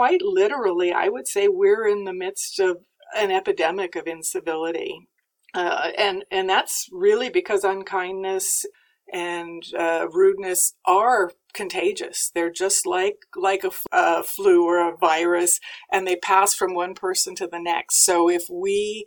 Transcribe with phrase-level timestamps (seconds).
[0.00, 2.78] quite literally, I would say we're in the midst of
[3.14, 5.06] an epidemic of incivility.
[5.52, 8.64] Uh, and and that's really because unkindness
[9.12, 12.30] and uh, rudeness are contagious.
[12.34, 15.60] They're just like like a, a, flu or a virus,
[15.92, 18.02] and they pass from one person to the next.
[18.02, 19.04] So if we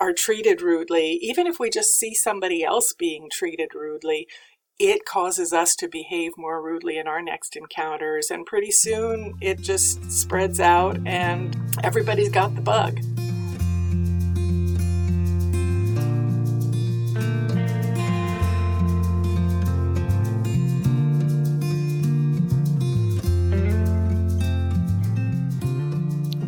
[0.00, 4.26] are treated rudely, even if we just see somebody else being treated rudely,
[4.80, 8.30] it causes us to behave more rudely in our next encounters.
[8.30, 11.54] And pretty soon it just spreads out and
[11.84, 12.98] everybody's got the bug.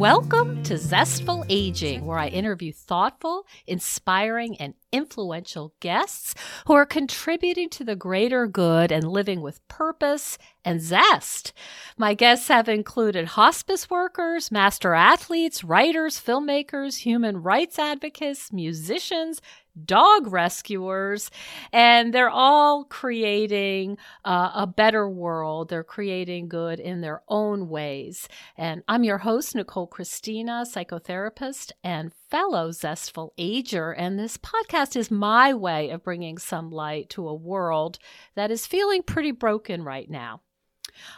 [0.03, 6.35] Welcome to Zestful Aging, where I interview thoughtful, inspiring, and influential guests
[6.67, 11.53] who are contributing to the greater good and living with purpose and zest.
[11.97, 19.41] My guests have included hospice workers, master athletes, writers, filmmakers, human rights advocates, musicians,
[19.85, 21.31] dog rescuers,
[21.73, 25.69] and they're all creating uh, a better world.
[25.69, 28.29] They're creating good in their own ways.
[28.57, 33.93] And I'm your host, Nicole Christina, psychotherapist and fellow zestful ager.
[33.93, 37.99] And this podcast is my way of bringing some light to a world
[38.35, 40.41] that is feeling pretty broken right now.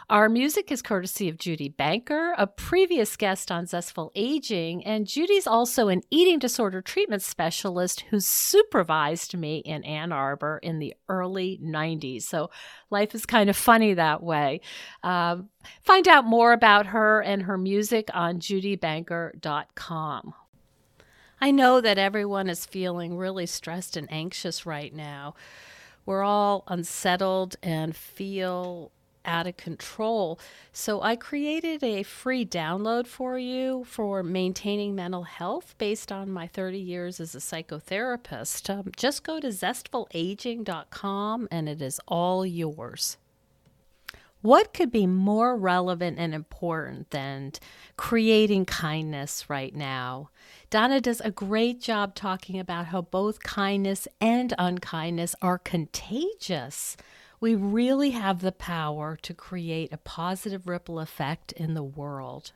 [0.09, 5.47] Our music is courtesy of Judy Banker, a previous guest on Zestful Aging, and Judy's
[5.47, 11.59] also an eating disorder treatment specialist who supervised me in Ann Arbor in the early
[11.63, 12.23] 90s.
[12.23, 12.49] So
[12.89, 14.61] life is kind of funny that way.
[15.03, 15.37] Uh,
[15.81, 20.33] find out more about her and her music on judybanker.com.
[21.41, 25.35] I know that everyone is feeling really stressed and anxious right now.
[26.05, 28.91] We're all unsettled and feel
[29.25, 30.39] out of control.
[30.71, 36.47] So I created a free download for you for maintaining mental health based on my
[36.47, 38.69] 30 years as a psychotherapist.
[38.69, 43.17] Um, just go to zestfulaging.com and it is all yours.
[44.45, 47.53] What could be more relevant and important than
[47.97, 50.29] creating kindness right now?
[50.69, 56.95] Donna does a great job talking about how both kindness and unkindness are contagious
[57.45, 62.53] we really have the power to create a positive ripple effect in the world.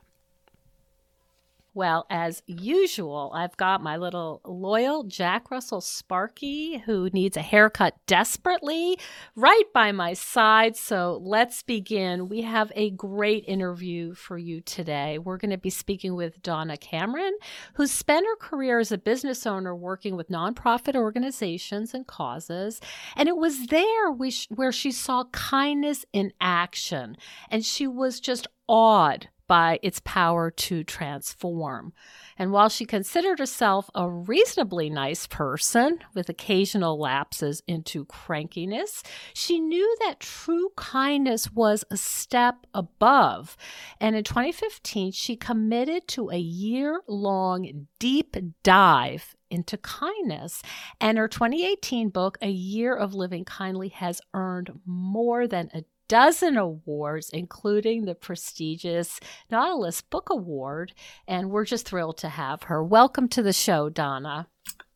[1.76, 7.96] Well, as usual, I've got my little loyal Jack Russell Sparky who needs a haircut
[8.08, 8.98] desperately
[9.36, 10.76] right by my side.
[10.76, 12.28] So let's begin.
[12.28, 15.20] We have a great interview for you today.
[15.20, 17.38] We're going to be speaking with Donna Cameron,
[17.76, 22.82] who spent her career as a business owner working with nonprofit organizations and causes.
[23.16, 27.16] And it was there we sh- where she saw kindness in action.
[27.52, 31.92] And she was just awed by its power to transform.
[32.38, 39.60] And while she considered herself a reasonably nice person with occasional lapses into crankiness, she
[39.60, 43.58] knew that true kindness was a step above.
[44.00, 50.62] And in 2015, she committed to a year long deep dive into kindness.
[51.02, 56.58] And her 2018 book, A Year of Living Kindly, has earned more than a dozen
[56.58, 60.92] awards, including the prestigious Nautilus Book Award.
[61.26, 62.84] And we're just thrilled to have her.
[62.84, 64.48] Welcome to the show, Donna.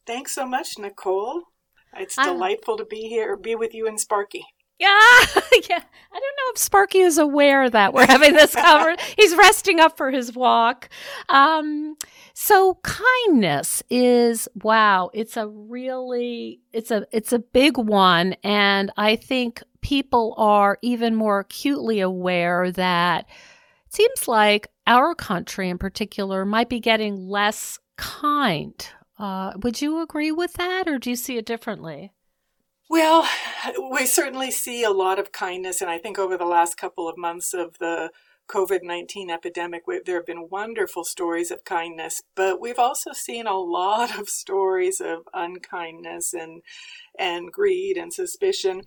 [0.06, 1.44] Thanks so much, Nicole.
[1.96, 4.44] It's delightful to be here, be with you and Sparky.
[4.80, 4.90] Yeah,
[5.70, 5.82] yeah.
[6.16, 8.96] I don't know if Sparky is aware that we're having this cover.
[9.18, 10.90] He's resting up for his walk.
[11.30, 11.96] Um,
[12.34, 15.10] so kindness is wow.
[15.14, 21.16] It's a really it's a it's a big one, and I think people are even
[21.16, 23.26] more acutely aware that
[23.88, 28.88] it seems like our country in particular might be getting less kind.
[29.20, 32.12] Uh, would you agree with that, or do you see it differently?
[32.90, 33.28] Well,
[33.92, 37.18] we certainly see a lot of kindness, and I think over the last couple of
[37.18, 38.12] months of the
[38.50, 43.57] COVID 19 epidemic, there have been wonderful stories of kindness, but we've also seen a
[43.57, 46.62] lot of stories of unkindness and,
[47.18, 48.81] and greed and suspicion.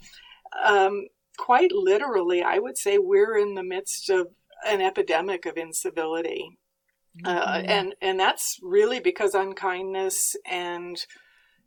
[0.65, 1.07] Um,
[1.39, 4.29] quite literally, I would say we're in the midst of
[4.67, 6.59] an epidemic of incivility.
[7.25, 7.71] Uh, mm-hmm.
[7.71, 11.07] and and that's really because unkindness and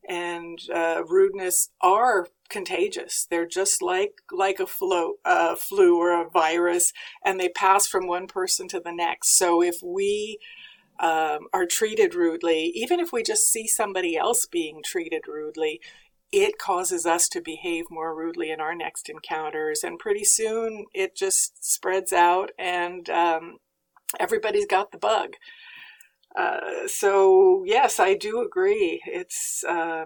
[0.07, 3.27] and uh, rudeness are contagious.
[3.29, 6.93] They're just like like a flu, uh, flu or a virus,
[7.23, 9.37] and they pass from one person to the next.
[9.37, 10.39] So if we
[10.99, 15.79] um, are treated rudely, even if we just see somebody else being treated rudely,
[16.31, 21.15] it causes us to behave more rudely in our next encounters, and pretty soon it
[21.15, 23.57] just spreads out and um,
[24.19, 25.33] everybody's got the bug.
[26.39, 29.01] Uh, so yes, I do agree.
[29.05, 30.05] It's um,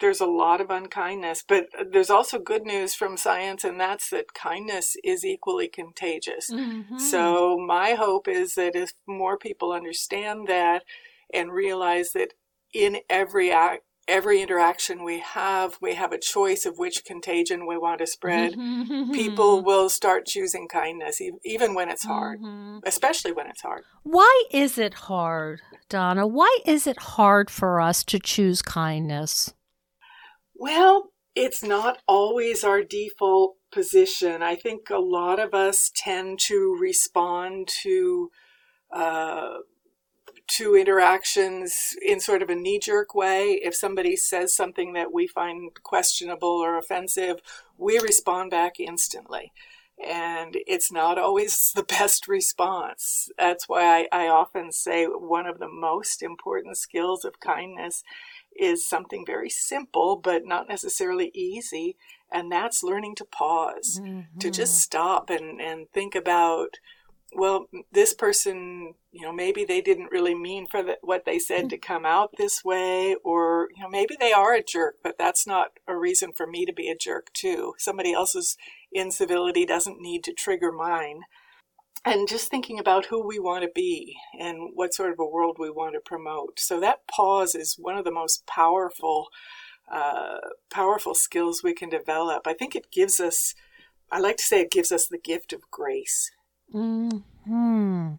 [0.00, 4.32] there's a lot of unkindness, but there's also good news from science, and that's that
[4.34, 6.50] kindness is equally contagious.
[6.50, 6.98] Mm-hmm.
[6.98, 10.84] So my hope is that if more people understand that
[11.32, 12.32] and realize that
[12.72, 17.76] in every act, every interaction we have, we have a choice of which contagion we
[17.76, 18.52] want to spread.
[19.12, 22.78] People will start choosing kindness, even when it's hard, mm-hmm.
[22.84, 23.82] especially when it's hard.
[24.02, 26.26] Why is it hard, Donna?
[26.26, 29.52] Why is it hard for us to choose kindness?
[30.54, 34.42] Well, it's not always our default position.
[34.42, 38.30] I think a lot of us tend to respond to
[38.90, 39.58] uh,
[40.48, 43.60] to interactions in sort of a knee jerk way.
[43.62, 47.40] If somebody says something that we find questionable or offensive,
[47.76, 49.52] we respond back instantly.
[50.02, 53.30] And it's not always the best response.
[53.38, 58.04] That's why I, I often say one of the most important skills of kindness
[58.58, 61.96] is something very simple, but not necessarily easy.
[62.30, 64.38] And that's learning to pause, mm-hmm.
[64.38, 66.78] to just stop and, and think about
[67.36, 71.68] well, this person, you know, maybe they didn't really mean for the, what they said
[71.68, 75.46] to come out this way, or, you know, maybe they are a jerk, but that's
[75.46, 77.74] not a reason for me to be a jerk too.
[77.76, 78.56] Somebody else's
[78.90, 81.20] incivility doesn't need to trigger mine.
[82.06, 85.56] And just thinking about who we want to be and what sort of a world
[85.58, 86.58] we want to promote.
[86.58, 89.26] So that pause is one of the most powerful,
[89.92, 90.38] uh,
[90.70, 92.46] powerful skills we can develop.
[92.46, 93.54] I think it gives us,
[94.10, 96.30] I like to say it gives us the gift of grace
[96.72, 98.14] Hmm.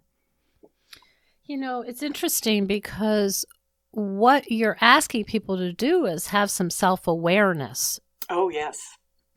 [1.46, 3.46] You know, it's interesting because
[3.92, 8.00] what you're asking people to do is have some self awareness.
[8.30, 8.80] Oh, yes.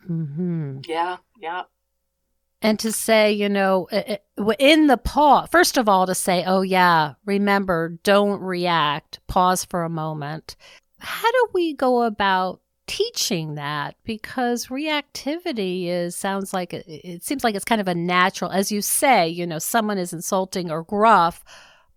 [0.08, 0.80] Mm-hmm.
[0.86, 1.62] Yeah, yeah.
[2.62, 3.88] And to say, you know,
[4.58, 9.82] in the pause, first of all, to say, oh, yeah, remember, don't react, pause for
[9.82, 10.56] a moment.
[10.98, 12.60] How do we go about
[12.90, 17.94] teaching that because reactivity is sounds like it, it seems like it's kind of a
[17.94, 21.44] natural as you say you know someone is insulting or gruff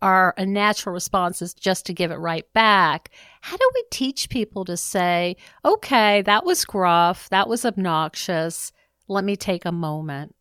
[0.03, 3.09] our a natural response is just to give it right back
[3.41, 5.35] how do we teach people to say
[5.65, 8.71] okay that was gruff that was obnoxious
[9.07, 10.35] let me take a moment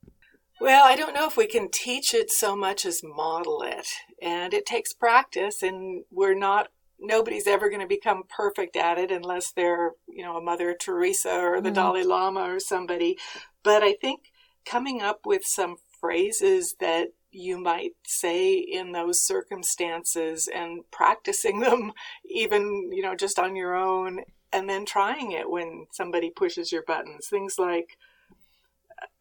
[0.60, 3.88] well, I don't know if we can teach it so much as model it.
[4.22, 6.68] And it takes practice, and we're not
[7.02, 11.40] nobody's ever going to become perfect at it unless they're, you know, a Mother Teresa
[11.40, 11.74] or the mm.
[11.74, 13.18] Dalai Lama or somebody.
[13.62, 14.32] But I think
[14.64, 21.92] coming up with some phrases that you might say in those circumstances and practicing them
[22.24, 24.20] even, you know, just on your own
[24.52, 27.26] and then trying it when somebody pushes your buttons.
[27.28, 27.96] Things like,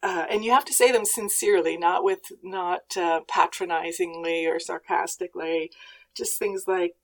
[0.02, 5.70] uh, and you have to say them sincerely, not with, not uh, patronizingly or sarcastically.
[6.14, 6.94] Just things like,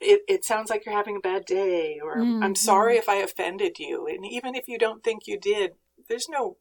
[0.00, 2.42] it, it sounds like you're having a bad day or mm-hmm.
[2.42, 5.72] i'm sorry if i offended you and even if you don't think you did
[6.08, 6.56] there's no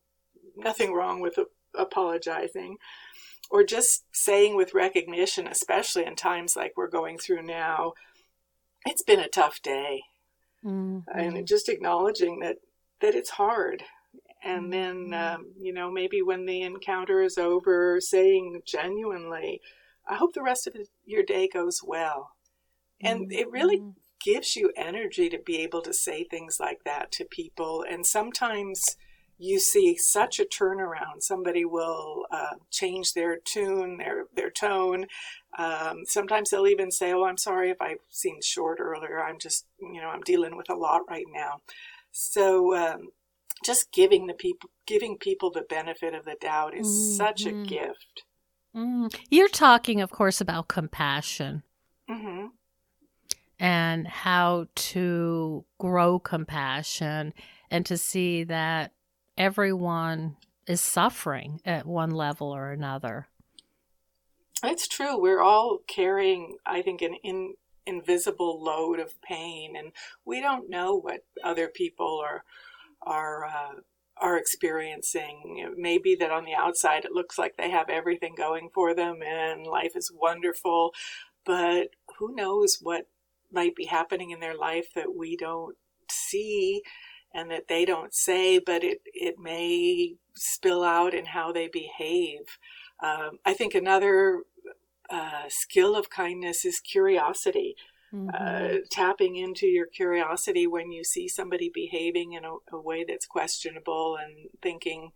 [0.56, 1.40] nothing wrong with
[1.78, 2.78] apologizing
[3.50, 7.94] or just saying with recognition especially in times like we're going through now
[8.86, 10.02] it's been a tough day
[10.64, 11.00] mm-hmm.
[11.18, 12.58] and just acknowledging that
[13.02, 13.84] that it's hard
[14.44, 15.36] and then mm-hmm.
[15.36, 19.62] um, you know maybe when the encounter is over saying genuinely
[20.08, 20.76] i hope the rest of
[21.06, 22.32] your day goes well
[23.02, 23.90] and it really mm-hmm.
[24.24, 27.86] gives you energy to be able to say things like that to people.
[27.90, 28.98] And sometimes
[29.40, 31.22] you see such a turnaround.
[31.22, 35.06] Somebody will uh, change their tune, their their tone.
[35.58, 39.24] Um, sometimes they'll even say, "Oh, I'm sorry if I seemed short earlier.
[39.24, 41.62] I'm just, you know, I'm dealing with a lot right now."
[42.12, 43.10] So, um,
[43.64, 47.16] just giving the people giving people the benefit of the doubt is mm-hmm.
[47.16, 47.64] such a mm-hmm.
[47.64, 48.24] gift.
[48.76, 49.16] Mm.
[49.30, 51.64] You're talking, of course, about compassion.
[52.10, 52.48] Mm-hmm
[53.60, 57.34] and how to grow compassion
[57.70, 58.94] and to see that
[59.38, 60.38] everyone
[60.68, 63.28] is suffering at one level or another.
[64.64, 65.20] It's true.
[65.20, 67.54] We're all carrying, I think, an in,
[67.86, 69.92] invisible load of pain, and
[70.26, 72.44] we don't know what other people are
[73.02, 73.76] are uh,
[74.18, 75.74] are experiencing.
[75.78, 79.66] Maybe that on the outside it looks like they have everything going for them and
[79.66, 80.94] life is wonderful,
[81.46, 83.08] but who knows what
[83.52, 85.76] might be happening in their life that we don't
[86.10, 86.82] see
[87.34, 92.42] and that they don't say, but it, it may spill out in how they behave.
[93.04, 94.44] Um, I think another
[95.10, 97.76] uh, skill of kindness is curiosity.
[98.14, 98.30] Mm-hmm.
[98.34, 103.28] Uh, tapping into your curiosity when you see somebody behaving in a, a way that's
[103.28, 105.12] questionable and thinking,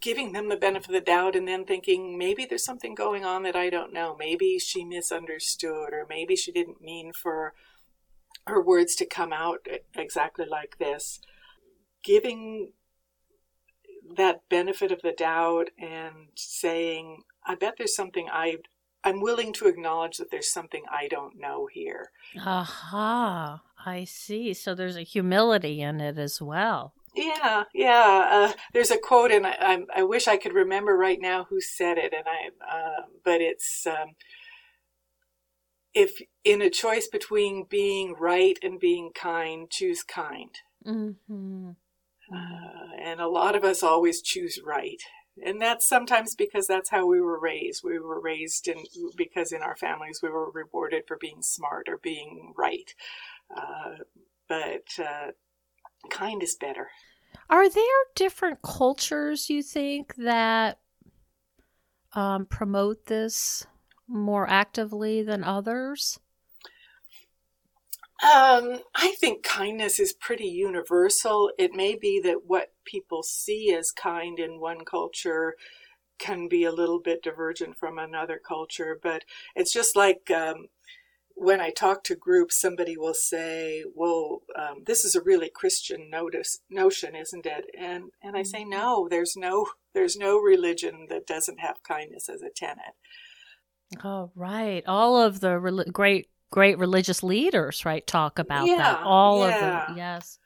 [0.00, 3.42] giving them the benefit of the doubt and then thinking maybe there's something going on
[3.42, 4.16] that I don't know.
[4.18, 7.54] Maybe she misunderstood, or maybe she didn't mean for
[8.46, 11.20] her words to come out exactly like this.
[12.02, 12.72] Giving
[14.16, 18.56] that benefit of the doubt and saying, I bet there's something I
[19.04, 22.10] I'm willing to acknowledge that there's something I don't know here.
[22.36, 24.52] Aha, I see.
[24.54, 26.94] So there's a humility in it as well.
[27.14, 28.28] Yeah, yeah.
[28.30, 31.98] Uh, there's a quote, and I, I, wish I could remember right now who said
[31.98, 34.14] it, and I, uh, but it's um,
[35.94, 40.54] if in a choice between being right and being kind, choose kind.
[40.86, 41.70] Mm-hmm.
[42.32, 45.02] Uh, and a lot of us always choose right.
[45.44, 47.82] And that's sometimes because that's how we were raised.
[47.84, 48.84] We were raised in
[49.16, 52.92] because in our families we were rewarded for being smart or being right.
[53.56, 54.02] Uh,
[54.48, 55.30] but uh,
[56.10, 56.88] kind is better.
[57.50, 57.82] Are there
[58.14, 60.78] different cultures you think that
[62.12, 63.66] um, promote this
[64.06, 66.18] more actively than others?
[68.20, 71.52] Um, I think kindness is pretty universal.
[71.56, 75.54] It may be that what people see as kind in one culture
[76.18, 79.22] can be a little bit divergent from another culture, but
[79.54, 80.66] it's just like um,
[81.40, 86.10] when I talk to groups, somebody will say, "Well, um, this is a really Christian
[86.10, 88.70] notice notion, isn't it?" And and I say, mm-hmm.
[88.70, 92.94] "No, there's no there's no religion that doesn't have kindness as a tenet."
[94.04, 94.82] Oh, right.
[94.86, 99.02] All of the re- great great religious leaders, right, talk about yeah, that.
[99.04, 99.54] All yeah.
[99.54, 100.38] of them, yes.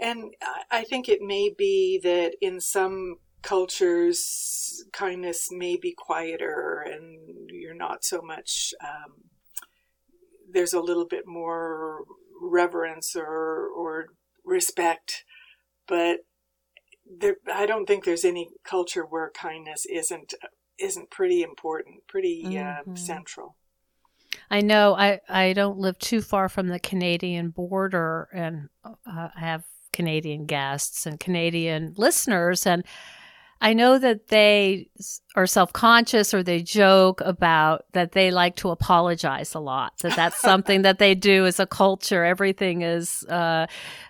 [0.00, 0.34] And
[0.70, 7.74] I think it may be that in some cultures, kindness may be quieter, and you're
[7.74, 8.72] not so much.
[8.82, 9.29] Um,
[10.52, 12.04] there's a little bit more
[12.40, 14.06] reverence or or
[14.44, 15.24] respect,
[15.86, 16.18] but
[17.18, 20.34] there, I don't think there's any culture where kindness isn't
[20.78, 22.92] isn't pretty important, pretty uh, mm-hmm.
[22.92, 23.56] uh, central.
[24.50, 29.40] I know I, I don't live too far from the Canadian border, and uh, I
[29.40, 32.84] have Canadian guests and Canadian listeners, and
[33.62, 34.88] I know that they
[35.36, 39.98] are self conscious or they joke about that they like to apologize a lot.
[39.98, 42.24] That that's something that they do as a culture.
[42.24, 43.66] Everything is, uh,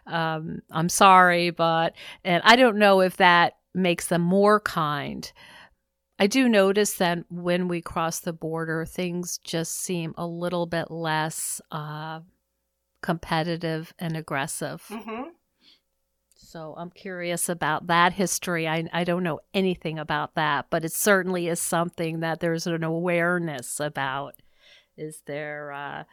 [0.06, 5.30] um, I'm sorry, but, and I don't know if that makes them more kind.
[6.20, 10.90] I do notice that when we cross the border, things just seem a little bit
[10.90, 12.20] less uh,
[13.02, 14.84] competitive and aggressive.
[14.90, 15.30] Mm-hmm.
[16.50, 18.66] So I'm curious about that history.
[18.66, 22.82] I, I don't know anything about that, but it certainly is something that there's an
[22.82, 24.34] awareness about.
[24.96, 26.04] Is there, uh,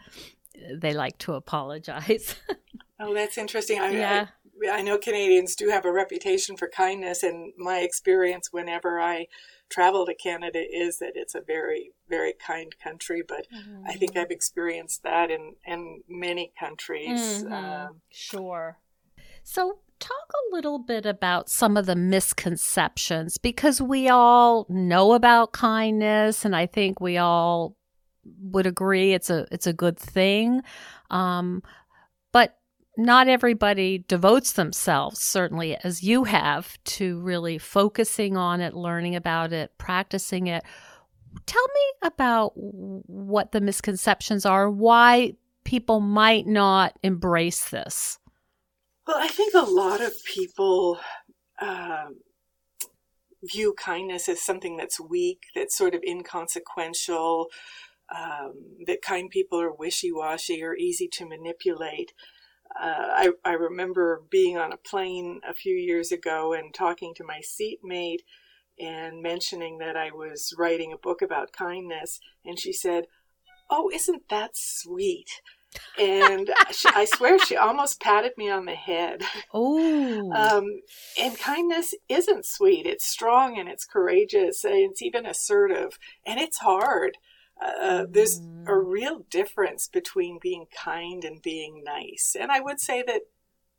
[0.80, 2.36] they like to apologize.
[3.00, 3.80] oh, that's interesting.
[3.80, 4.28] I, yeah.
[4.64, 9.30] I, I know Canadians do have a reputation for kindness, and my experience whenever I
[9.70, 13.24] travel to Canada is that it's a very, very kind country.
[13.28, 13.88] But mm-hmm.
[13.88, 14.20] I think mm-hmm.
[14.20, 17.44] I've experienced that in, in many countries.
[17.44, 17.54] Mm-hmm.
[17.54, 18.78] Um, sure.
[19.44, 25.54] So, talk a little bit about some of the misconceptions because we all know about
[25.54, 27.76] kindness, and I think we all
[28.42, 30.62] would agree it's a it's a good thing.
[31.10, 31.64] Um,
[32.32, 32.58] but
[32.98, 39.54] not everybody devotes themselves, certainly as you have, to really focusing on it, learning about
[39.54, 40.64] it, practicing it.
[41.46, 48.18] Tell me about what the misconceptions are, why people might not embrace this.
[49.08, 51.00] Well, I think a lot of people
[51.62, 52.18] um,
[53.44, 57.48] view kindness as something that's weak, that's sort of inconsequential,
[58.14, 58.54] um,
[58.86, 62.14] that kind people are wishy washy or easy to manipulate
[62.80, 67.24] uh, I, I remember being on a plane a few years ago and talking to
[67.24, 68.24] my seatmate
[68.80, 72.20] and mentioning that I was writing a book about kindness.
[72.46, 73.06] And she said,
[73.70, 75.42] Oh, isn't that sweet?
[76.00, 79.24] And she, I swear she almost patted me on the head.
[79.54, 80.32] Oh.
[80.34, 80.82] Um,
[81.20, 82.86] and kindness isn't sweet.
[82.86, 87.18] It's strong and it's courageous and it's even assertive and it's hard.
[87.64, 88.84] Uh, there's a mm.
[88.86, 92.36] real difference between being kind and being nice.
[92.40, 93.22] And I would say that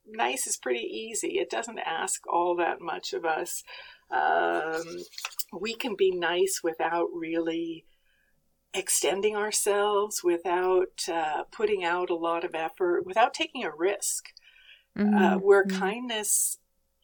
[0.07, 1.39] nice is pretty easy.
[1.39, 3.63] It doesn't ask all that much of us.
[4.11, 4.83] Um,
[5.53, 7.85] we can be nice without really
[8.75, 14.31] extending ourselves, without uh, putting out a lot of effort, without taking a risk.
[14.99, 15.15] Uh, mm-hmm.
[15.17, 15.79] Uh, where mm-hmm.
[15.79, 16.59] kindness,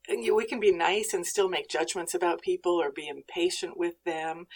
[0.09, 4.47] we can be nice and still make judgments about people or be impatient with them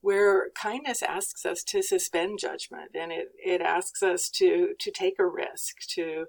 [0.00, 5.18] where kindness asks us to suspend judgment and it, it asks us to to take
[5.18, 6.24] a risk to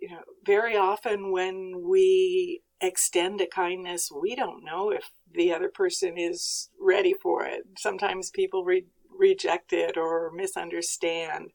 [0.00, 5.68] you know, very often when we extend a kindness, we don't know if the other
[5.68, 7.62] person is ready for it.
[7.76, 8.86] Sometimes people re-
[9.18, 11.50] reject it or misunderstand.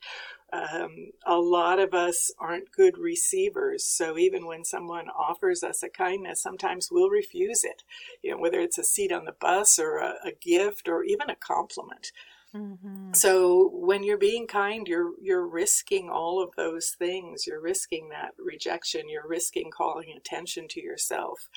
[0.51, 3.85] Um, a lot of us aren't good receivers.
[3.85, 7.83] So even when someone offers us a kindness, sometimes we'll refuse it,
[8.21, 11.29] you know, whether it's a seat on the bus or a, a gift or even
[11.29, 12.11] a compliment.
[12.55, 13.13] Mm-hmm.
[13.13, 17.47] So when you're being kind, you're you're risking all of those things.
[17.47, 19.09] You're risking that rejection.
[19.09, 21.49] You're risking calling attention to yourself,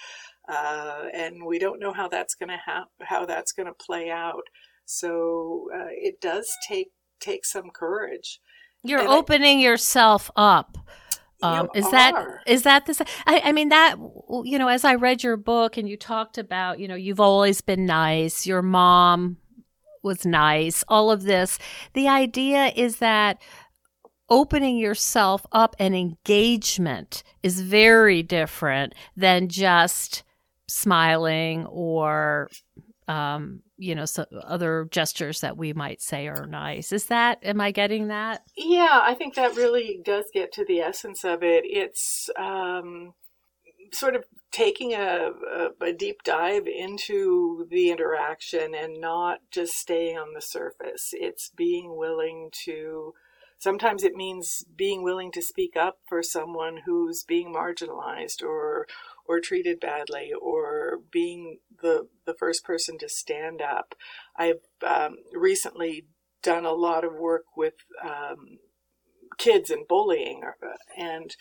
[0.48, 4.10] uh, and we don't know how that's going to ha- how that's going to play
[4.10, 4.44] out.
[4.86, 8.40] So uh, it does take take some courage.
[8.82, 10.78] You're and opening I, yourself up.
[11.42, 11.90] Um, is are.
[11.90, 13.02] that is that this?
[13.26, 13.96] I, I mean that
[14.44, 17.60] you know, as I read your book and you talked about, you know, you've always
[17.60, 18.46] been nice.
[18.46, 19.36] Your mom
[20.02, 20.82] was nice.
[20.88, 21.58] All of this.
[21.92, 23.42] The idea is that
[24.28, 30.22] opening yourself up and engagement is very different than just
[30.68, 32.48] smiling or
[33.08, 36.92] um, you know, so other gestures that we might say are nice.
[36.92, 38.42] Is that, am I getting that?
[38.56, 41.64] Yeah, I think that really does get to the essence of it.
[41.66, 43.12] It's um,
[43.92, 50.16] sort of taking a, a, a, deep dive into the interaction and not just staying
[50.16, 51.10] on the surface.
[51.12, 53.12] It's being willing to,
[53.58, 58.86] sometimes it means being willing to speak up for someone who's being marginalized or
[59.28, 63.94] or treated badly or being the the first person to stand up.
[64.36, 66.06] I've um, recently
[66.42, 68.58] done a lot of work with um,
[69.38, 71.36] kids and bullying, uh, and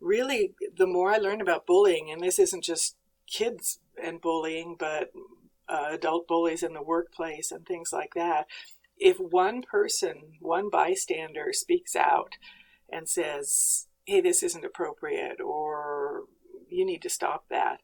[0.00, 2.96] really, the more I learn about bullying, and this isn't just
[3.26, 5.10] kids and bullying, but
[5.68, 8.46] uh, adult bullies in the workplace and things like that.
[8.98, 12.34] If one person, one bystander speaks out
[12.90, 15.71] and says, hey, this isn't appropriate, or
[16.72, 17.80] you need to stop that.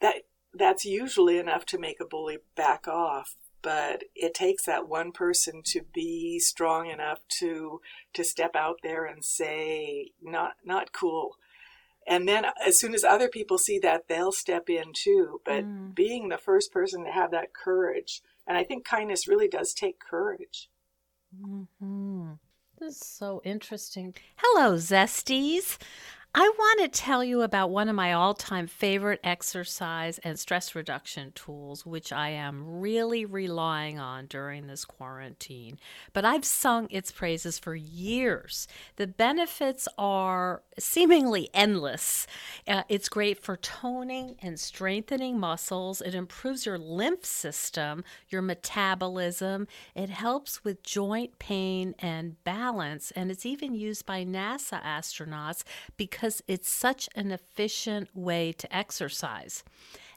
[0.00, 0.22] That
[0.54, 3.36] that's usually enough to make a bully back off
[3.66, 7.80] but it takes that one person to be strong enough to
[8.14, 11.36] to step out there and say not not cool
[12.06, 15.92] and then as soon as other people see that they'll step in too but mm.
[15.92, 19.98] being the first person to have that courage and i think kindness really does take
[19.98, 20.70] courage
[21.36, 22.32] mm-hmm.
[22.78, 25.76] this is so interesting hello zesties
[26.38, 30.74] I want to tell you about one of my all time favorite exercise and stress
[30.74, 35.78] reduction tools, which I am really relying on during this quarantine.
[36.12, 38.68] But I've sung its praises for years.
[38.96, 42.26] The benefits are seemingly endless.
[42.68, 49.68] Uh, it's great for toning and strengthening muscles, it improves your lymph system, your metabolism,
[49.94, 55.64] it helps with joint pain and balance, and it's even used by NASA astronauts
[55.96, 59.62] because because it's such an efficient way to exercise.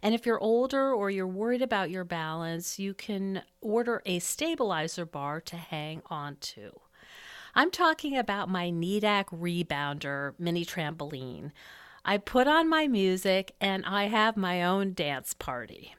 [0.01, 5.05] And if you're older or you're worried about your balance, you can order a stabilizer
[5.05, 6.71] bar to hang on to.
[7.53, 11.51] I'm talking about my Needak Rebounder mini trampoline.
[12.03, 15.93] I put on my music and I have my own dance party.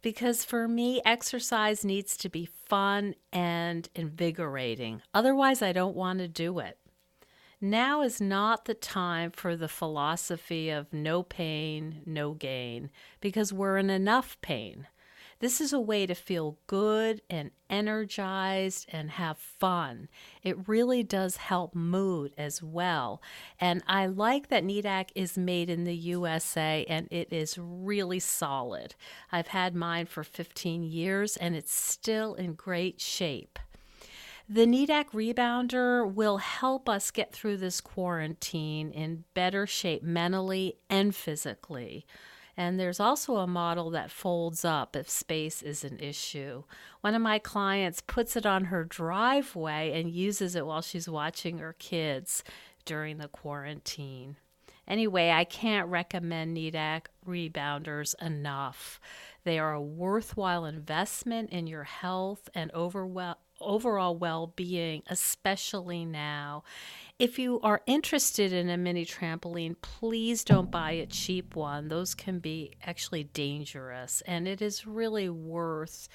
[0.00, 5.02] Because for me, exercise needs to be fun and invigorating.
[5.12, 6.78] Otherwise, I don't want to do it.
[7.70, 13.76] Now is not the time for the philosophy of no pain, no gain, because we're
[13.76, 14.86] in enough pain.
[15.40, 20.08] This is a way to feel good and energized and have fun.
[20.44, 23.20] It really does help mood as well.
[23.60, 28.94] And I like that Needak is made in the USA and it is really solid.
[29.32, 33.58] I've had mine for 15 years and it's still in great shape.
[34.48, 41.12] The Needak Rebounder will help us get through this quarantine in better shape mentally and
[41.12, 42.06] physically.
[42.56, 46.62] And there's also a model that folds up if space is an issue.
[47.00, 51.58] One of my clients puts it on her driveway and uses it while she's watching
[51.58, 52.44] her kids
[52.84, 54.36] during the quarantine.
[54.86, 59.00] Anyway, I can't recommend Needak rebounders enough.
[59.42, 66.62] They are a worthwhile investment in your health and overwhelm overall well being, especially now.
[67.18, 71.88] If you are interested in a mini trampoline, please don't buy a cheap one.
[71.88, 76.08] Those can be actually dangerous, and it is really worth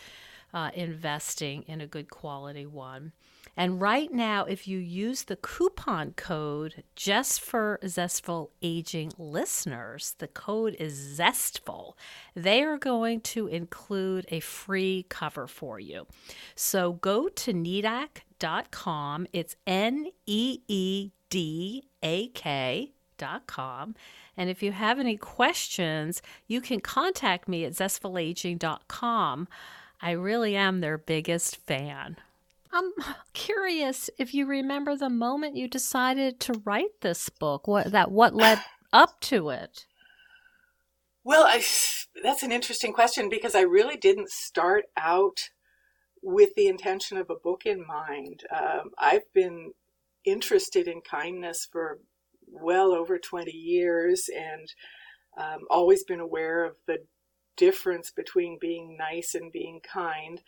[0.54, 3.14] uh, investing in a good quality one.
[3.58, 10.28] And right now, if you use the coupon code just for Zestful Aging listeners, the
[10.28, 11.98] code is Zestful,
[12.36, 16.08] they are going to include a free cover for you.
[16.56, 19.28] So go to needak.com.
[19.34, 23.96] It's N E E D A K zestfulaging.com.
[24.38, 29.48] And if you have any questions, you can contact me at zestfulaging.com.
[30.02, 32.18] I really am their biggest fan.
[32.74, 32.92] I'm
[33.34, 38.36] curious if you remember the moment you decided to write this book, what that what
[38.36, 38.60] led
[38.94, 39.86] up to it.
[41.24, 41.64] Well, I,
[42.24, 45.50] that's an interesting question because I really didn't start out
[46.24, 48.44] with the intention of a book in mind.
[48.56, 49.72] Um, I've been
[50.26, 52.00] interested in kindness for
[52.48, 54.68] well over 20 years and
[55.38, 56.98] um, always been aware of the
[57.56, 60.42] difference between being nice and being kind.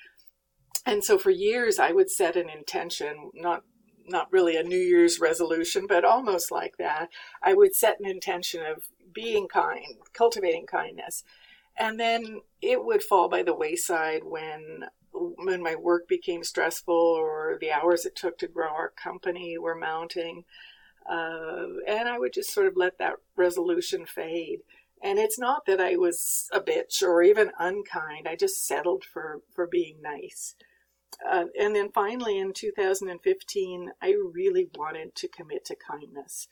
[0.86, 3.64] And so for years I would set an intention, not
[4.06, 7.10] not really a New Year's resolution, but almost like that.
[7.42, 11.24] I would set an intention of being kind, cultivating kindness.
[11.78, 17.58] And then it would fall by the wayside when when my work became stressful or
[17.62, 20.44] the hours it took to grow our company were mounting.
[21.10, 24.62] Uh, and I would just sort of let that resolution fade.
[25.04, 28.28] And it's not that I was a bitch or even unkind.
[28.28, 30.56] I just settled for, for being nice.
[31.30, 36.48] Uh, and then finally in 2015, I really wanted to commit to kindness.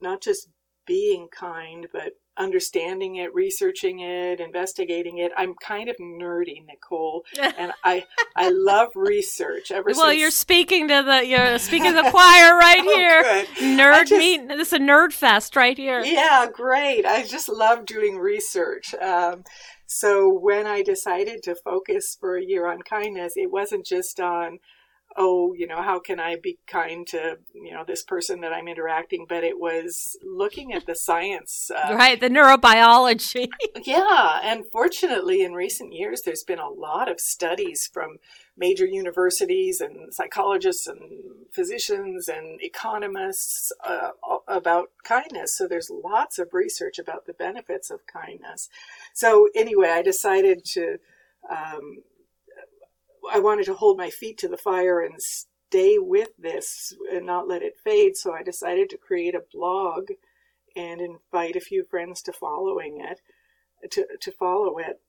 [0.00, 0.48] Not just
[0.86, 5.32] being kind, but understanding it, researching it, investigating it.
[5.36, 9.70] I'm kind of nerdy, Nicole, and I I love research.
[9.70, 10.18] Ever well, since...
[10.18, 13.22] you're speaking to the you're speaking to the choir right oh, here.
[13.22, 13.46] Good.
[13.78, 14.48] Nerd just, meet.
[14.48, 16.00] This is a nerd fest right here.
[16.00, 17.04] Yeah, great.
[17.04, 18.94] I just love doing research.
[18.94, 19.44] Um,
[19.88, 24.58] so when I decided to focus for a year on kindness, it wasn't just on
[25.16, 28.68] oh, you know, how can I be kind to, you know, this person that I'm
[28.68, 29.26] interacting?
[29.28, 31.70] But it was looking at the science.
[31.74, 33.48] Uh, right, the neurobiology.
[33.84, 34.40] yeah.
[34.42, 38.18] And fortunately, in recent years, there's been a lot of studies from
[38.58, 41.00] major universities and psychologists and
[41.52, 44.10] physicians and economists uh,
[44.48, 45.56] about kindness.
[45.56, 48.68] So there's lots of research about the benefits of kindness.
[49.14, 50.98] So anyway, I decided to
[51.50, 52.02] um,
[53.32, 57.48] I wanted to hold my feet to the fire and stay with this and not
[57.48, 58.16] let it fade.
[58.16, 60.10] So I decided to create a blog
[60.76, 63.20] and invite a few friends to following it,
[63.90, 65.00] to, to follow it,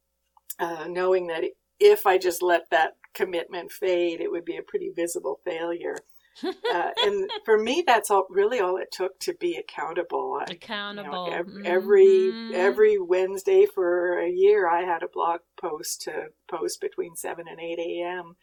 [0.59, 1.43] uh, knowing that
[1.79, 5.95] if I just let that commitment fade, it would be a pretty visible failure.
[6.43, 10.39] uh, and for me, that's all really all it took to be accountable.
[10.49, 11.27] Accountable.
[11.27, 12.55] You know, every mm-hmm.
[12.55, 17.59] every Wednesday for a year, I had a blog post to post between seven and
[17.59, 18.35] eight a.m.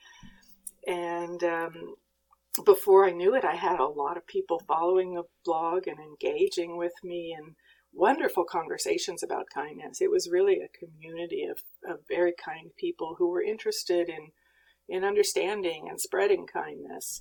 [0.86, 1.94] And um,
[2.64, 6.76] before I knew it, I had a lot of people following the blog and engaging
[6.76, 7.54] with me, and
[7.96, 10.00] wonderful conversations about kindness.
[10.00, 14.28] It was really a community of, of very kind people who were interested in
[14.88, 17.20] in understanding and spreading kindness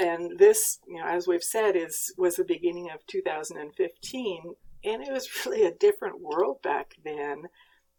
[0.00, 5.12] and this, you know, as we've said, is was the beginning of 2015, and it
[5.12, 7.44] was really a different world back then.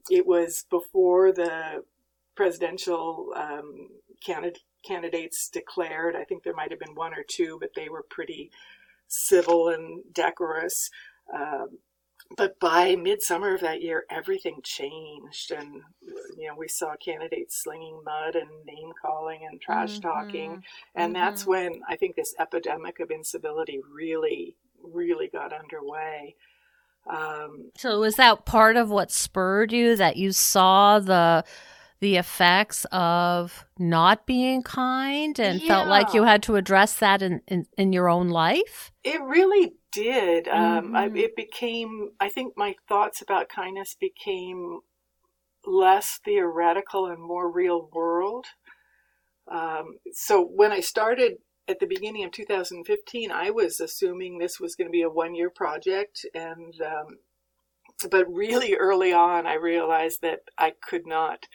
[0.09, 1.83] It was before the
[2.35, 3.89] presidential um,
[4.25, 6.15] candidate, candidates declared.
[6.15, 8.49] I think there might have been one or two, but they were pretty
[9.07, 10.89] civil and decorous.
[11.31, 11.77] Um,
[12.37, 15.81] but by midsummer of that year, everything changed, and
[16.37, 20.07] you know we saw candidates slinging mud and name calling and trash mm-hmm.
[20.07, 20.63] talking,
[20.95, 21.21] and mm-hmm.
[21.21, 26.35] that's when I think this epidemic of incivility really, really got underway.
[27.09, 31.43] Um, so was that part of what spurred you that you saw the
[32.01, 35.67] the effects of not being kind and yeah.
[35.67, 38.91] felt like you had to address that in, in, in your own life?
[39.03, 40.47] It really did.
[40.47, 41.17] Um, I, mm-hmm.
[41.17, 44.79] it became, I think my thoughts about kindness became
[45.63, 48.47] less theoretical and more real world.
[49.47, 51.33] Um, so when I started
[51.67, 55.35] at the beginning of 2015, I was assuming this was going to be a one
[55.35, 56.25] year project.
[56.33, 57.19] And, um,
[58.09, 61.45] but really early on, I realized that I could not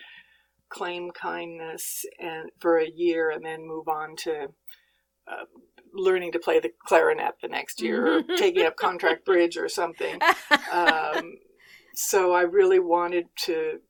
[0.68, 4.48] claim kindness and for a year and then move on to
[5.28, 5.44] uh,
[5.92, 10.20] learning to play the clarinet the next year or taking up contract bridge or something.
[10.72, 11.38] Um,
[11.94, 13.80] so I really wanted to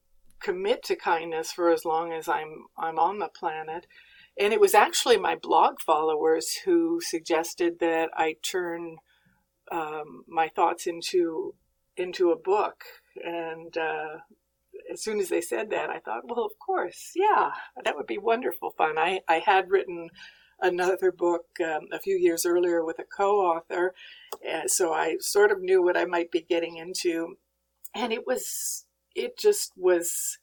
[0.41, 3.87] commit to kindness for as long as I'm I'm on the planet.
[4.39, 8.97] And it was actually my blog followers who suggested that I turn
[9.73, 11.55] um, my thoughts into
[11.97, 12.85] into a book.
[13.25, 14.19] And uh,
[14.93, 17.51] as soon as they said that, I thought, well, of course, yeah,
[17.85, 18.99] that would be wonderful fun.
[18.99, 20.11] I, I had written
[20.61, 23.95] another book um, a few years earlier with a co-author,
[24.47, 27.37] and so I sort of knew what I might be getting into,
[27.95, 30.39] and it was it just was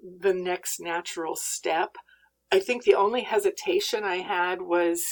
[0.00, 1.96] the next natural step.
[2.52, 5.02] I think the only hesitation I had was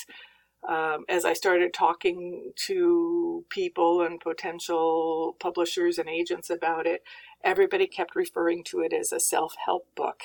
[0.68, 7.02] um, as I started talking to people and potential publishers and agents about it,
[7.42, 10.22] everybody kept referring to it as a self help book.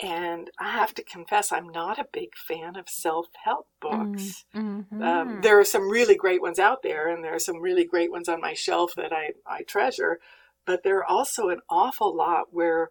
[0.00, 4.44] And I have to confess, I'm not a big fan of self help books.
[4.54, 5.02] Mm-hmm.
[5.02, 8.10] Um, there are some really great ones out there, and there are some really great
[8.10, 10.18] ones on my shelf that I, I treasure.
[10.66, 12.90] But there are also an awful lot where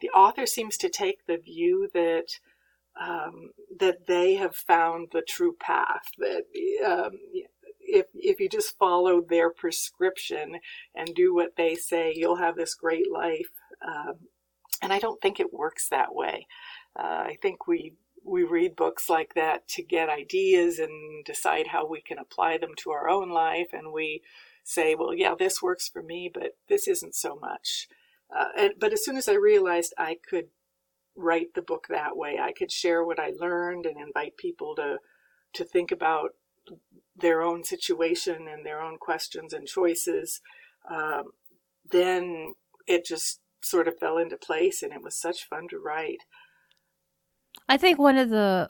[0.00, 2.38] the author seems to take the view that
[3.00, 6.06] um, that they have found the true path.
[6.18, 6.44] That
[6.86, 7.12] um,
[7.80, 10.60] if if you just follow their prescription
[10.94, 13.50] and do what they say, you'll have this great life.
[13.86, 14.14] Um,
[14.82, 16.46] and I don't think it works that way.
[16.98, 21.86] Uh, I think we we read books like that to get ideas and decide how
[21.86, 24.22] we can apply them to our own life, and we
[24.62, 27.88] say, well, yeah, this works for me, but this isn't so much.
[28.34, 30.48] Uh, and, but as soon as I realized I could
[31.16, 32.38] write the book that way.
[32.38, 34.98] I could share what I learned and invite people to
[35.52, 36.30] to think about
[37.16, 40.40] their own situation and their own questions and choices.
[40.88, 41.32] Um,
[41.90, 42.54] then
[42.86, 46.24] it just sort of fell into place, and it was such fun to write.
[47.68, 48.68] I think one of the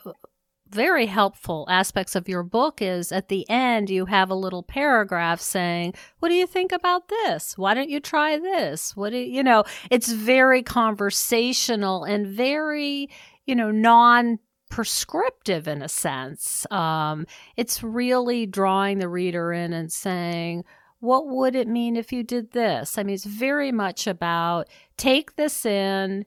[0.71, 5.41] very helpful aspects of your book is at the end you have a little paragraph
[5.41, 7.59] saying what do you think about this?
[7.59, 8.97] Why don't you try this?
[8.97, 13.11] What do you, you know it's very conversational and very
[13.47, 14.39] you know non
[14.71, 16.65] prescriptive in a sense.
[16.71, 20.65] Um, it's really drawing the reader in and saying
[21.01, 22.97] what would it mean if you did this?
[22.97, 26.27] I mean it's very much about take this in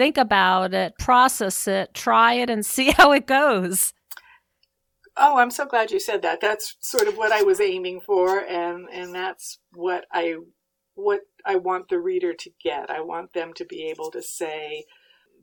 [0.00, 3.92] think about it, process it, try it, and see how it goes.
[5.14, 6.40] Oh, I'm so glad you said that.
[6.40, 10.36] That's sort of what I was aiming for, and and that's what I
[10.94, 12.88] what I want the reader to get.
[12.88, 14.86] I want them to be able to say,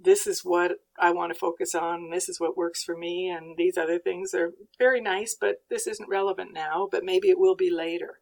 [0.01, 2.09] "This is what I want to focus on.
[2.09, 5.85] This is what works for me, and these other things are very nice, but this
[5.85, 6.87] isn't relevant now.
[6.91, 8.21] But maybe it will be later."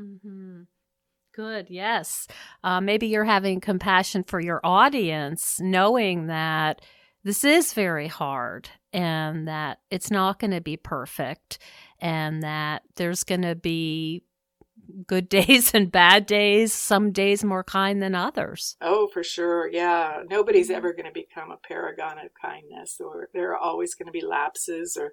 [0.00, 0.62] Mm-hmm.
[1.36, 2.26] Good, yes.
[2.64, 6.80] Uh, maybe you're having compassion for your audience, knowing that
[7.24, 11.58] this is very hard and that it's not going to be perfect
[12.00, 14.22] and that there's going to be
[15.06, 18.78] good days and bad days, some days more kind than others.
[18.80, 19.68] Oh, for sure.
[19.68, 20.22] Yeah.
[20.30, 20.76] Nobody's mm-hmm.
[20.76, 24.24] ever going to become a paragon of kindness, or there are always going to be
[24.24, 25.12] lapses or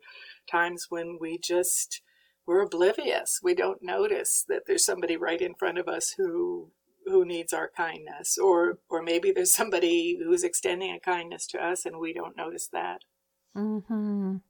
[0.50, 2.02] times when we just
[2.46, 3.40] we're oblivious.
[3.42, 6.72] We don't notice that there's somebody right in front of us who
[7.06, 11.86] who needs our kindness or or maybe there's somebody who's extending a kindness to us
[11.86, 13.02] and we don't notice that.
[13.56, 14.42] Mhm.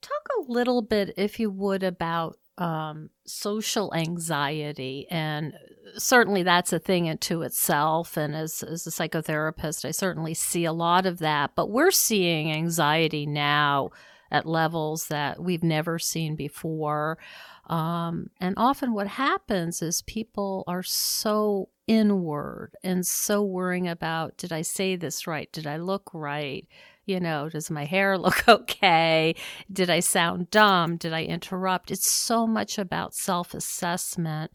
[0.00, 5.54] Talk a little bit if you would about um, social anxiety and
[5.96, 10.72] certainly that's a thing into itself and as, as a psychotherapist i certainly see a
[10.72, 13.90] lot of that but we're seeing anxiety now
[14.32, 17.18] at levels that we've never seen before.
[17.66, 24.52] Um, and often what happens is people are so inward and so worrying about did
[24.52, 25.52] I say this right?
[25.52, 26.66] Did I look right?
[27.04, 29.36] You know, does my hair look okay?
[29.70, 30.96] Did I sound dumb?
[30.96, 31.90] Did I interrupt?
[31.90, 34.50] It's so much about self assessment.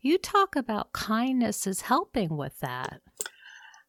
[0.00, 3.00] You talk about kindness as helping with that.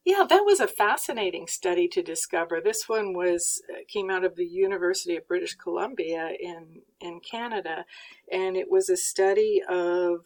[0.08, 2.62] Yeah, that was a fascinating study to discover.
[2.62, 7.84] This one was uh, came out of the University of British Columbia in in Canada,
[8.32, 10.26] and it was a study of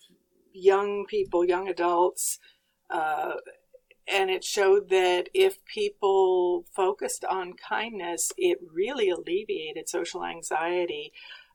[0.54, 2.38] young people, young adults,
[2.92, 3.34] uh,
[4.08, 11.12] and it showed that if people focused on kindness, it really alleviated social anxiety,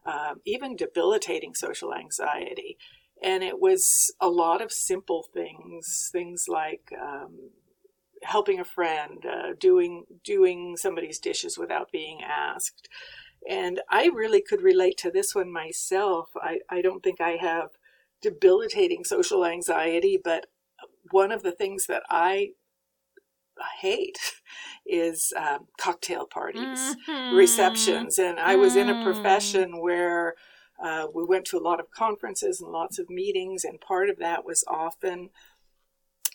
[0.07, 2.77] uh, even debilitating social anxiety.
[3.23, 7.51] And it was a lot of simple things, things like um,
[8.27, 12.89] helping a friend, uh, doing doing somebody's dishes without being asked.
[13.49, 16.31] And I really could relate to this one myself.
[16.37, 17.71] I, I don't think I have
[18.23, 20.47] debilitating social anxiety, but
[21.11, 22.51] one of the things that I
[23.81, 24.19] hate
[24.87, 27.37] is um, cocktail parties, mm-hmm.
[27.37, 28.19] receptions.
[28.19, 29.83] And I was in a profession mm.
[29.83, 30.35] where
[30.83, 34.19] uh, we went to a lot of conferences and lots of meetings, and part of
[34.19, 35.31] that was often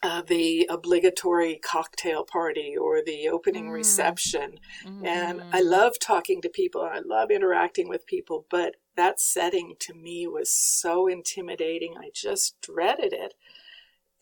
[0.04, 3.74] uh, the obligatory cocktail party or the opening mm.
[3.74, 4.60] reception.
[4.84, 5.06] Mm-hmm.
[5.06, 9.76] And I love talking to people and I love interacting with people, but that setting
[9.80, 11.96] to me was so intimidating.
[11.98, 13.36] I just dreaded it.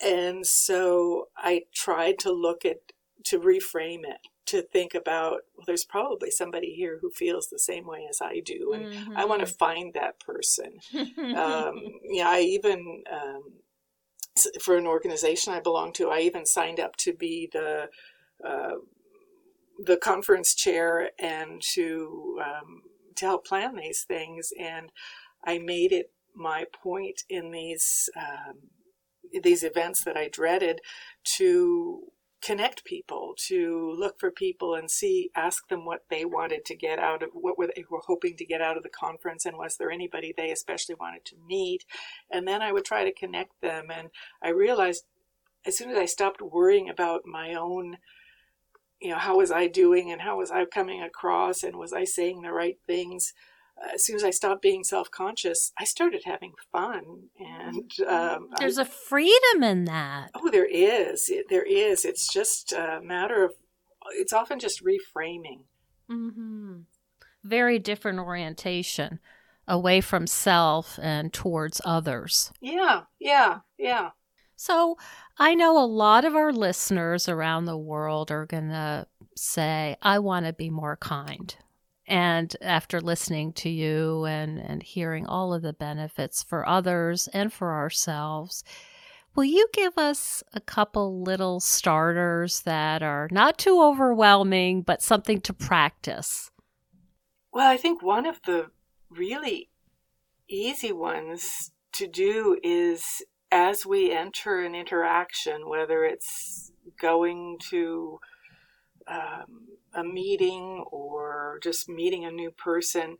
[0.01, 2.77] And so I tried to look at,
[3.25, 7.85] to reframe it, to think about, well, there's probably somebody here who feels the same
[7.85, 8.73] way as I do.
[8.73, 9.17] And mm-hmm.
[9.17, 10.79] I want to find that person.
[11.37, 13.43] um, yeah, I even, um,
[14.61, 16.09] for an organization I belong to.
[16.09, 17.89] I even signed up to be the
[18.45, 18.75] uh,
[19.85, 22.81] the conference chair and to um,
[23.15, 24.51] to help plan these things.
[24.59, 24.91] And
[25.45, 28.69] I made it my point in these um,
[29.43, 30.81] these events that I dreaded
[31.37, 32.01] to
[32.41, 36.99] connect people, to look for people and see, ask them what they wanted to get
[36.99, 39.77] out of, what were they were hoping to get out of the conference, and was
[39.77, 41.85] there anybody they especially wanted to meet,
[42.31, 43.87] and then I would try to connect them.
[43.91, 44.09] And
[44.41, 45.05] I realized
[45.65, 47.97] as soon as I stopped worrying about my own
[49.01, 52.03] you know, how was I doing and how was I coming across and was I
[52.03, 53.33] saying the right things?
[53.81, 57.29] Uh, as soon as I stopped being self conscious, I started having fun.
[57.39, 60.31] And um, there's I, a freedom in that.
[60.35, 61.29] Oh, there is.
[61.29, 62.05] It, there is.
[62.05, 63.53] It's just a matter of,
[64.11, 65.61] it's often just reframing.
[66.09, 66.79] Mm-hmm.
[67.43, 69.19] Very different orientation
[69.67, 72.51] away from self and towards others.
[72.59, 74.09] Yeah, yeah, yeah.
[74.55, 74.97] So
[75.37, 80.19] I know a lot of our listeners around the world are going to say, I
[80.19, 81.55] want to be more kind.
[82.09, 87.53] And after listening to you and, and hearing all of the benefits for others and
[87.53, 88.63] for ourselves,
[89.35, 95.39] will you give us a couple little starters that are not too overwhelming, but something
[95.41, 96.49] to practice?
[97.53, 98.71] Well, I think one of the
[99.11, 99.69] really
[100.49, 108.19] easy ones to do is as we enter an interaction, whether it's going to
[109.09, 113.17] um, a meeting or just meeting a new person,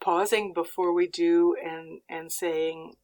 [0.00, 2.94] pausing before we do and and saying,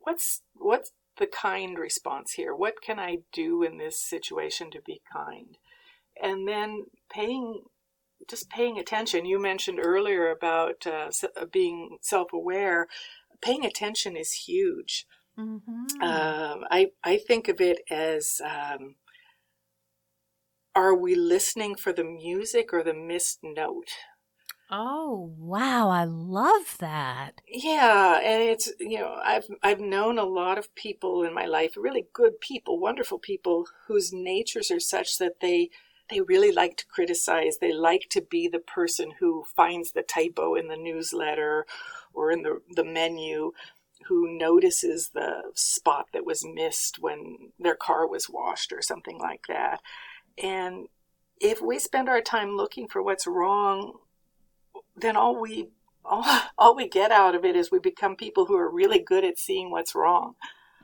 [0.00, 2.54] "What's what's the kind response here?
[2.54, 5.58] What can I do in this situation to be kind?"
[6.22, 7.64] And then paying
[8.28, 9.24] just paying attention.
[9.24, 11.10] You mentioned earlier about uh,
[11.52, 12.86] being self-aware.
[13.40, 15.06] Paying attention is huge.
[15.38, 16.02] Mm-hmm.
[16.02, 18.96] Um, I I think of it as um,
[20.74, 23.90] are we listening for the music or the missed note?
[24.70, 27.40] Oh wow, I love that.
[27.48, 31.72] Yeah, and it's you know I've I've known a lot of people in my life,
[31.76, 35.70] really good people, wonderful people whose natures are such that they
[36.08, 37.58] they really like to criticize.
[37.58, 41.66] They like to be the person who finds the typo in the newsletter
[42.14, 43.52] or in the the menu
[44.06, 49.42] who notices the spot that was missed when their car was washed or something like
[49.48, 49.80] that.
[50.42, 50.86] And
[51.40, 53.98] if we spend our time looking for what's wrong,
[54.96, 55.68] then all we
[56.04, 56.24] all,
[56.58, 59.38] all we get out of it is we become people who are really good at
[59.38, 60.34] seeing what's wrong.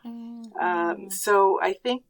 [0.04, 0.58] Mm-hmm.
[0.58, 2.04] Um, so I think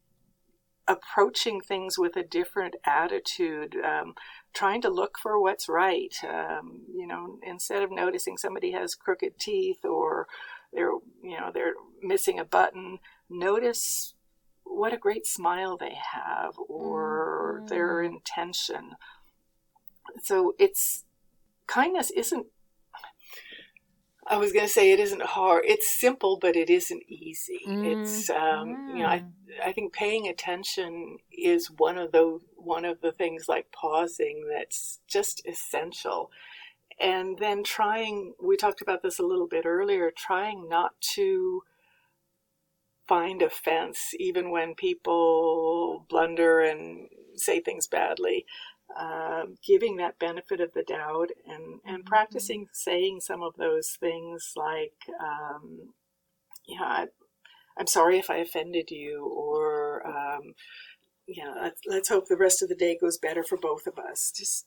[0.89, 4.15] approaching things with a different attitude, um,
[4.55, 6.15] trying to look for what's right.
[6.29, 10.29] Um, you know, instead of noticing somebody has crooked teeth or
[10.73, 14.15] they're you know they're missing a button notice
[14.69, 17.67] what a great smile they have or mm-hmm.
[17.69, 18.93] their intention
[20.23, 21.05] so it's
[21.67, 22.47] kindness isn't
[24.29, 25.63] I was going to say it isn't hard.
[25.69, 27.61] It's simple, but it isn't easy.
[27.65, 28.03] Mm.
[28.03, 29.25] It's um, you know I
[29.65, 34.99] I think paying attention is one of those one of the things like pausing that's
[35.07, 36.31] just essential
[36.99, 41.63] and then trying we talked about this a little bit earlier trying not to
[43.09, 48.45] find offense even when people blunder and say things badly
[48.99, 52.07] um, giving that benefit of the doubt and, and mm-hmm.
[52.07, 55.93] practicing saying some of those things like um,
[56.67, 57.07] yeah I,
[57.79, 60.55] am sorry if i offended you or um,
[61.27, 64.33] yeah let's, let's hope the rest of the day goes better for both of us
[64.35, 64.67] just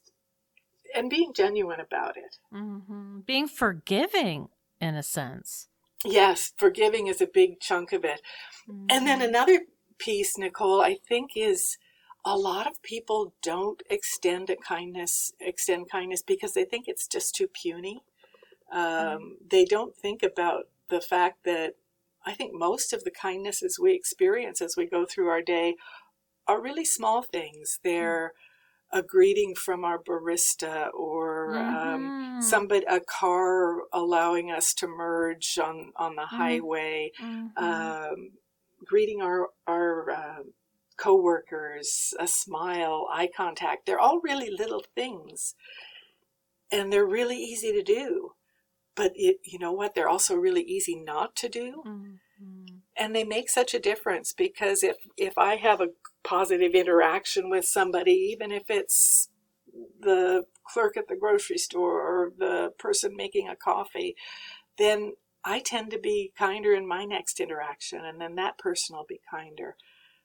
[0.96, 2.38] and being genuine about it.
[2.54, 3.20] Mm-hmm.
[3.26, 4.50] Being forgiving,
[4.80, 5.68] in a sense.
[6.06, 8.22] Yes, forgiving is a big chunk of it.
[8.70, 8.86] Mm-hmm.
[8.90, 9.30] And then mm-hmm.
[9.30, 9.60] another
[9.98, 11.78] piece, Nicole, I think is
[12.26, 17.36] a lot of people don't extend a kindness, extend kindness because they think it's just
[17.36, 18.02] too puny.
[18.72, 19.28] Um, mm-hmm.
[19.50, 21.76] They don't think about the fact that
[22.26, 25.76] I think most of the kindnesses we experience as we go through our day
[26.48, 27.80] are really small things.
[27.84, 28.49] They're mm-hmm
[28.92, 32.36] a greeting from our barista or um, mm-hmm.
[32.36, 36.38] um, somebody a car allowing us to merge on on the mm-hmm.
[36.38, 37.64] highway mm-hmm.
[37.64, 38.32] um,
[38.86, 40.44] greeting our our uh,
[40.98, 45.56] coworkers a smile eye contact they're all really little things
[46.72, 48.32] and they're really easy to do
[48.96, 52.76] but it, you know what they're also really easy not to do mm-hmm.
[52.98, 55.90] and they make such a difference because if if i have a
[56.24, 59.30] positive interaction with somebody, even if it's
[60.02, 64.16] the clerk at the grocery store or the person making a coffee,
[64.78, 65.14] then
[65.44, 69.22] I tend to be kinder in my next interaction, and then that person will be
[69.30, 69.76] kinder.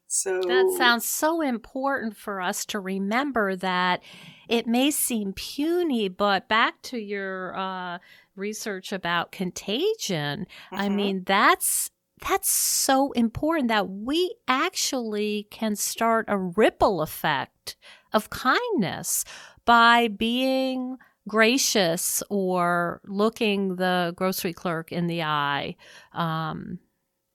[0.06, 4.02] So that sounds so important for us to remember that
[4.48, 7.98] it may seem puny, but back to your uh,
[8.36, 10.76] research about contagion, mm-hmm.
[10.76, 11.90] I mean, that's
[12.28, 17.76] that's so important that we actually can start a ripple effect
[18.12, 19.24] of kindness
[19.64, 20.96] by being
[21.28, 25.76] gracious or looking the grocery clerk in the eye
[26.12, 26.78] um,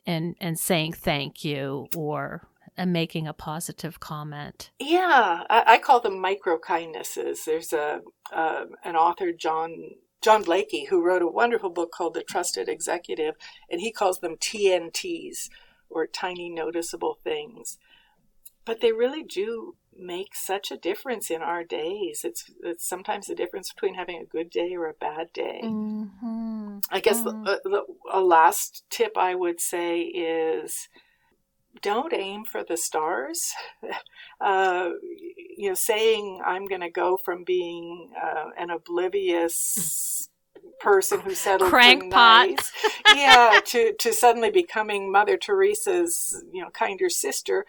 [0.06, 4.72] and and saying thank you or and making a positive comment.
[4.80, 7.44] Yeah, I, I call them micro kindnesses.
[7.46, 9.76] There's a uh, an author, John
[10.22, 13.36] John Blakey, who wrote a wonderful book called The Trusted Executive,
[13.70, 15.50] and he calls them TNTs
[15.90, 17.78] or tiny noticeable things.
[18.66, 22.22] But they really do make such a difference in our days.
[22.24, 25.62] It's, it's sometimes the difference between having a good day or a bad day.
[25.64, 26.80] Mm-hmm.
[26.90, 27.44] I guess mm-hmm.
[27.44, 30.88] the, the, a last tip I would say is
[31.82, 33.54] don't aim for the stars.
[34.42, 34.92] Uh,
[35.58, 40.30] you know, saying I'm going to go from being uh, an oblivious
[40.80, 42.72] person who settled crankpot, nice,
[43.14, 47.66] yeah, to to suddenly becoming Mother Teresa's you know kinder sister.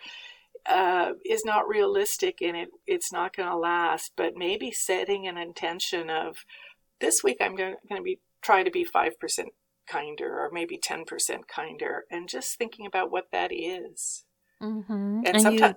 [0.65, 4.13] Uh, is not realistic and it it's not going to last.
[4.17, 6.45] But maybe setting an intention of
[7.01, 9.49] this week I'm going to be try to be five percent
[9.91, 14.25] kinder or maybe 10% kinder and just thinking about what that is.
[14.63, 15.23] Mm-hmm.
[15.25, 15.77] And, and sometimes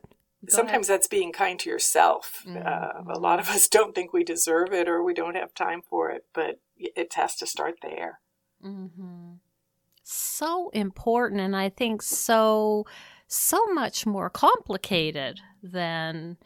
[0.49, 2.43] sometimes that's being kind to yourself.
[2.45, 2.67] Mm-hmm.
[2.67, 5.81] Uh, a lot of us don't think we deserve it or we don't have time
[5.81, 8.19] for it, but it has to start there.
[8.63, 9.33] Mm-hmm.
[10.03, 12.85] So important, and I think so
[13.27, 16.37] so much more complicated than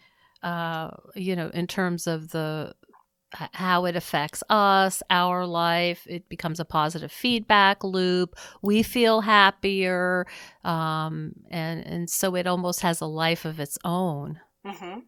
[0.44, 2.76] uh, you know in terms of the
[3.34, 6.06] how it affects us, our life.
[6.10, 8.36] It becomes a positive feedback loop.
[8.62, 10.26] We feel happier,
[10.64, 14.40] um, and and so it almost has a life of its own.
[14.66, 15.00] Mm-hmm.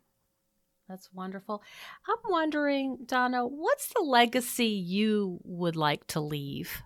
[0.87, 1.61] That's wonderful.
[2.07, 6.81] I'm wondering, Donna, what's the legacy you would like to leave?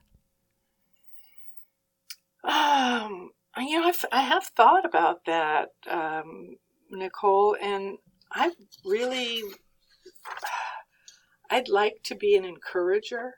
[2.43, 6.57] Um, you know, I've, I have thought about that, um,
[6.91, 7.97] Nicole, and
[8.33, 8.51] I
[8.83, 9.41] really
[11.53, 13.35] I'd like to be an encourager.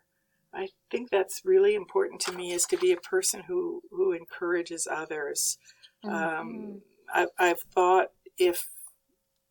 [0.53, 4.87] I think that's really important to me is to be a person who, who encourages
[4.89, 5.57] others.
[6.05, 6.15] Mm-hmm.
[6.15, 6.81] Um,
[7.13, 8.69] I, I've thought if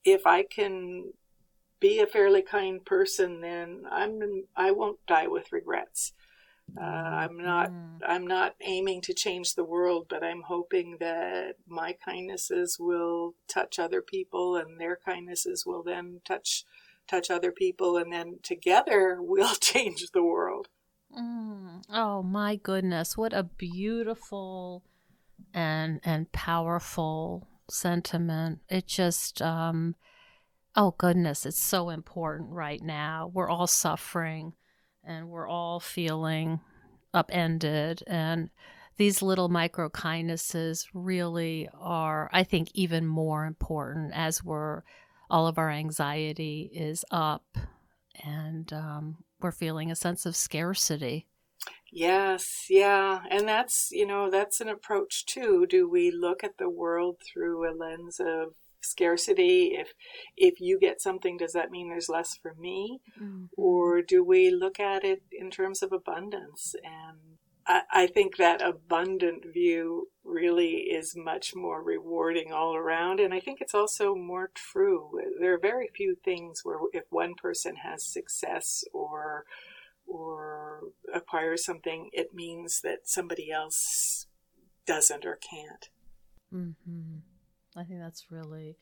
[0.05, 1.13] if I can
[1.79, 6.13] be a fairly kind person, then I'm I won't die with regrets.
[6.81, 7.99] Uh, I'm not mm.
[8.07, 13.79] I'm not aiming to change the world, but I'm hoping that my kindnesses will touch
[13.79, 16.65] other people, and their kindnesses will then touch
[17.09, 20.69] touch other people, and then together we'll change the world.
[21.17, 21.83] Mm.
[21.91, 24.83] Oh my goodness, what a beautiful
[25.53, 28.61] and and powerful sentiment.
[28.69, 29.95] It just um
[30.77, 33.31] oh goodness, it's so important right now.
[33.33, 34.55] We're all suffering
[35.05, 36.61] and we're all feeling
[37.13, 38.51] upended and
[38.97, 44.83] these little micro kindnesses really are i think even more important as we're
[45.31, 47.59] all of our anxiety is up
[48.23, 51.27] and um, we're feeling a sense of scarcity.
[51.93, 53.21] Yes, yeah.
[53.31, 55.67] And that's, you know, that's an approach too.
[55.69, 58.55] Do we look at the world through a lens of
[58.85, 59.95] scarcity if
[60.37, 63.45] if you get something does that mean there's less for me mm-hmm.
[63.57, 69.45] or do we look at it in terms of abundance and I, think that abundant
[69.53, 73.21] view really is much more rewarding all around.
[73.21, 75.19] And I think it's also more true.
[75.41, 79.45] There are very few things where if one person has success or
[80.07, 80.81] or
[81.15, 84.27] acquires something, it means that somebody else
[84.87, 85.89] doesn't or can't.
[86.53, 87.19] Mm-hmm.
[87.77, 88.77] I think that's really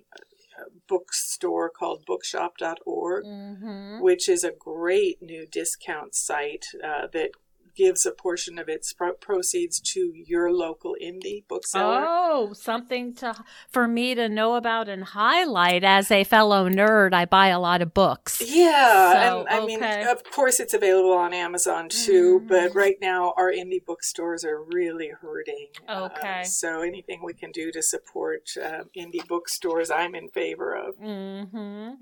[0.87, 4.01] bookstore called bookshop.org, mm-hmm.
[4.01, 7.31] which is a great new discount site uh, that
[7.75, 12.05] gives a portion of its pro- proceeds to your local indie bookseller.
[12.07, 13.35] Oh, something to
[13.69, 17.13] for me to know about and highlight as a fellow nerd.
[17.13, 18.41] I buy a lot of books.
[18.45, 19.65] Yeah, so, and I okay.
[19.65, 22.41] mean, of course, it's available on Amazon too.
[22.43, 22.47] Mm.
[22.47, 25.67] But right now, our indie bookstores are really hurting.
[25.87, 26.41] Uh, okay.
[26.41, 30.95] Uh, so anything we can do to support uh, indie bookstores, I'm in favor of.
[30.95, 31.93] Hmm.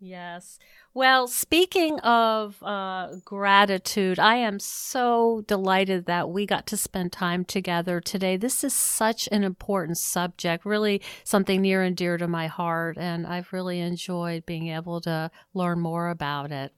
[0.00, 0.58] Yes.
[0.92, 7.44] Well, speaking of uh, gratitude, I am so delighted that we got to spend time
[7.44, 8.36] together today.
[8.36, 13.24] This is such an important subject, really something near and dear to my heart, and
[13.24, 16.72] I've really enjoyed being able to learn more about it.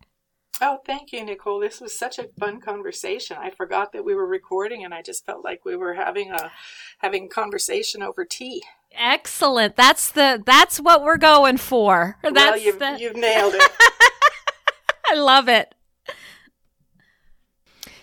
[0.61, 1.61] Oh, thank you, Nicole.
[1.61, 3.39] This was such a fun conversation.
[3.41, 6.53] I forgot that we were recording, and I just felt like we were having a
[6.99, 8.63] having conversation over tea.
[8.95, 9.77] Excellent.
[9.77, 12.17] That's the that's what we're going for.
[12.23, 12.97] That's well, you've, the...
[12.99, 13.73] you've nailed it.
[15.11, 15.75] I love it.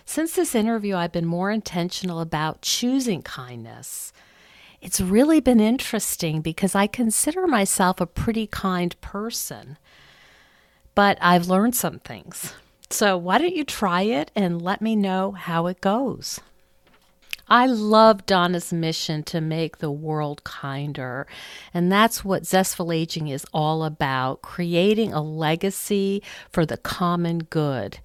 [0.04, 4.12] Since this interview, I've been more intentional about choosing kindness.
[4.80, 9.78] It's really been interesting because I consider myself a pretty kind person,
[10.94, 12.54] but I've learned some things.
[12.88, 16.40] So, why don't you try it and let me know how it goes?
[17.52, 21.26] I love Donna's mission to make the world kinder.
[21.74, 27.98] And that's what Zestful Aging is all about creating a legacy for the common good.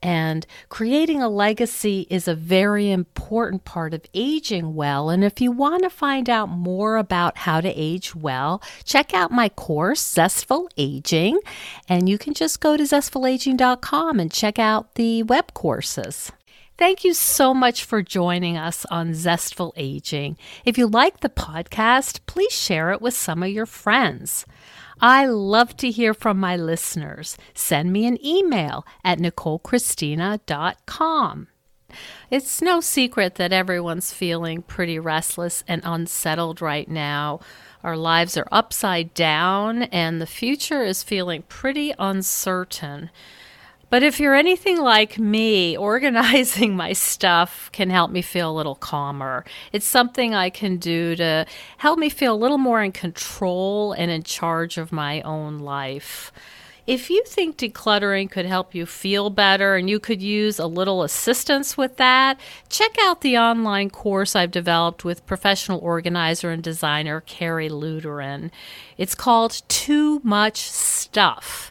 [0.00, 5.10] And creating a legacy is a very important part of aging well.
[5.10, 9.32] And if you want to find out more about how to age well, check out
[9.32, 11.40] my course, Zestful Aging.
[11.88, 16.30] And you can just go to zestfulaging.com and check out the web courses.
[16.78, 20.36] Thank you so much for joining us on Zestful Aging.
[20.64, 24.46] If you like the podcast, please share it with some of your friends.
[25.00, 27.36] I love to hear from my listeners.
[27.54, 31.48] Send me an email at NicoleChristina.com.
[32.30, 37.40] It's no secret that everyone's feeling pretty restless and unsettled right now.
[37.84, 43.10] Our lives are upside down, and the future is feeling pretty uncertain.
[43.92, 48.74] But if you're anything like me, organizing my stuff can help me feel a little
[48.74, 49.44] calmer.
[49.70, 51.44] It's something I can do to
[51.76, 56.32] help me feel a little more in control and in charge of my own life.
[56.86, 61.02] If you think decluttering could help you feel better and you could use a little
[61.02, 62.40] assistance with that,
[62.70, 68.50] check out the online course I've developed with professional organizer and designer Carrie Luderin.
[68.96, 71.70] It's called Too Much Stuff.